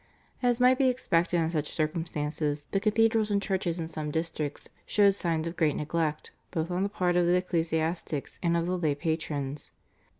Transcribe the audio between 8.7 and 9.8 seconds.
lay patrons.